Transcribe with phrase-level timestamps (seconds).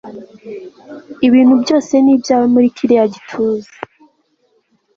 [1.27, 3.73] Ibintu byose ni ibyawe muri kiriya gituza